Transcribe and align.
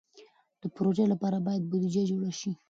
د 0.61 0.63
پروژو 0.75 1.03
لپاره 1.13 1.37
باید 1.47 1.67
بودیجه 1.69 2.03
جوړه 2.09 2.31
شي. 2.39 2.51